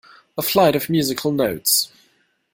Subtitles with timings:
[0.35, 1.91] A flight of musical notes.